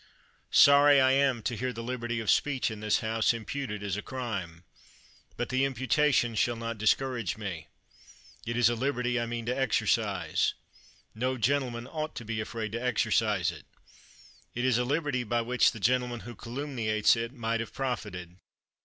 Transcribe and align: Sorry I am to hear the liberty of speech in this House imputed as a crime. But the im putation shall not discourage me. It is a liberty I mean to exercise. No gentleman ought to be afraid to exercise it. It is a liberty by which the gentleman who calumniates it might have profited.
Sorry 0.49 0.99
I 0.99 1.11
am 1.11 1.43
to 1.43 1.55
hear 1.55 1.71
the 1.71 1.83
liberty 1.83 2.19
of 2.19 2.31
speech 2.31 2.71
in 2.71 2.79
this 2.79 3.01
House 3.01 3.35
imputed 3.35 3.83
as 3.83 3.95
a 3.97 4.01
crime. 4.01 4.63
But 5.37 5.49
the 5.49 5.63
im 5.63 5.75
putation 5.75 6.35
shall 6.35 6.55
not 6.55 6.79
discourage 6.79 7.37
me. 7.37 7.67
It 8.43 8.57
is 8.57 8.67
a 8.67 8.73
liberty 8.73 9.19
I 9.19 9.27
mean 9.27 9.45
to 9.45 9.55
exercise. 9.55 10.55
No 11.13 11.37
gentleman 11.37 11.85
ought 11.85 12.15
to 12.15 12.25
be 12.25 12.41
afraid 12.41 12.71
to 12.71 12.83
exercise 12.83 13.51
it. 13.51 13.67
It 14.55 14.65
is 14.65 14.79
a 14.79 14.85
liberty 14.85 15.23
by 15.23 15.41
which 15.43 15.69
the 15.71 15.79
gentleman 15.79 16.21
who 16.21 16.33
calumniates 16.35 17.15
it 17.15 17.31
might 17.31 17.59
have 17.59 17.71
profited. 17.71 18.37